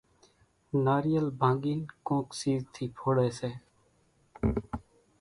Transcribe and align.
ناريل 0.85 1.25
ڀانڳين 1.41 1.79
ڪونڪ 2.07 2.27
سيز 2.41 2.61
ٿي 2.73 2.83
ڦوڙي 2.97 3.29
سي 3.39 3.51